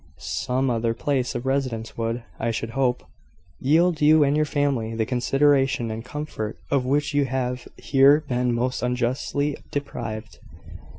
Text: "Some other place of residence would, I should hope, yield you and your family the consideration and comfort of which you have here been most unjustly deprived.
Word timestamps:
"Some 0.17 0.71
other 0.71 0.95
place 0.95 1.35
of 1.35 1.45
residence 1.45 1.95
would, 1.95 2.23
I 2.39 2.49
should 2.49 2.71
hope, 2.71 3.03
yield 3.59 4.01
you 4.01 4.23
and 4.23 4.35
your 4.35 4.47
family 4.47 4.95
the 4.95 5.05
consideration 5.05 5.91
and 5.91 6.03
comfort 6.03 6.57
of 6.71 6.85
which 6.87 7.13
you 7.13 7.25
have 7.25 7.67
here 7.77 8.21
been 8.27 8.51
most 8.51 8.81
unjustly 8.81 9.57
deprived. 9.69 10.39